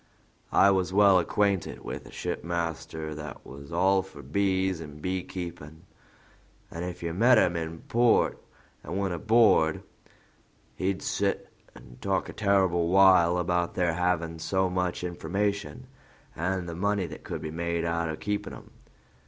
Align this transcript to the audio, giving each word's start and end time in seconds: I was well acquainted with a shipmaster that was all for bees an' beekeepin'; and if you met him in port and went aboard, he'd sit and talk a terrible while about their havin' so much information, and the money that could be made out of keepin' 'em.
I 0.55 0.71
was 0.71 0.91
well 0.91 1.19
acquainted 1.19 1.81
with 1.83 2.07
a 2.07 2.11
shipmaster 2.11 3.13
that 3.13 3.45
was 3.45 3.71
all 3.71 4.01
for 4.01 4.23
bees 4.23 4.81
an' 4.81 4.97
beekeepin'; 4.99 5.83
and 6.71 6.83
if 6.83 7.03
you 7.03 7.13
met 7.13 7.37
him 7.37 7.55
in 7.55 7.81
port 7.81 8.41
and 8.83 8.97
went 8.97 9.13
aboard, 9.13 9.83
he'd 10.75 11.03
sit 11.03 11.53
and 11.75 12.01
talk 12.01 12.27
a 12.29 12.33
terrible 12.33 12.87
while 12.87 13.37
about 13.37 13.75
their 13.75 13.93
havin' 13.93 14.39
so 14.39 14.71
much 14.71 15.03
information, 15.03 15.85
and 16.35 16.67
the 16.67 16.73
money 16.73 17.05
that 17.05 17.23
could 17.23 17.43
be 17.43 17.51
made 17.51 17.85
out 17.85 18.09
of 18.09 18.19
keepin' 18.19 18.53
'em. 18.55 18.71